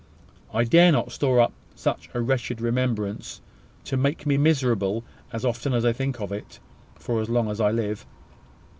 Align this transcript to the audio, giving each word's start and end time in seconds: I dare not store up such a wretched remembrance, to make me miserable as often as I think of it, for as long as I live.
I 0.51 0.63
dare 0.63 0.91
not 0.91 1.11
store 1.11 1.39
up 1.39 1.53
such 1.75 2.09
a 2.15 2.21
wretched 2.21 2.59
remembrance, 2.59 3.39
to 3.83 3.95
make 3.97 4.25
me 4.25 4.35
miserable 4.35 5.03
as 5.31 5.45
often 5.45 5.73
as 5.75 5.85
I 5.85 5.93
think 5.93 6.19
of 6.19 6.31
it, 6.31 6.59
for 6.95 7.21
as 7.21 7.29
long 7.29 7.51
as 7.51 7.61
I 7.61 7.69
live. 7.69 8.03